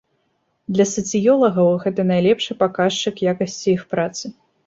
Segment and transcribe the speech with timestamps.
[0.75, 4.35] Для сацыёлагаў гэта найлепшы паказчык якасці іх працы.